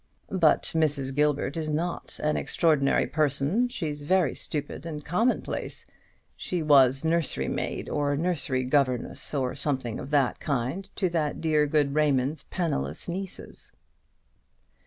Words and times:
"But 0.31 0.63
Mrs. 0.73 1.13
Gilbert 1.15 1.55
is 1.55 1.69
not 1.69 2.19
an 2.23 2.35
extraordinary 2.35 3.05
person: 3.05 3.67
she's 3.67 4.01
very 4.01 4.33
stupid 4.33 4.83
and 4.83 5.05
commonplace. 5.05 5.85
She 6.35 6.63
was 6.63 7.05
nursery 7.05 7.47
maid, 7.47 7.87
or 7.87 8.17
nursery 8.17 8.63
governess, 8.63 9.31
or 9.31 9.53
something 9.53 9.99
of 9.99 10.09
that 10.09 10.39
kind, 10.39 10.89
to 10.95 11.07
that 11.09 11.39
dear 11.39 11.67
good 11.67 11.93
Raymond's 11.93 12.41
penniless 12.41 13.07
nieces." 13.07 13.73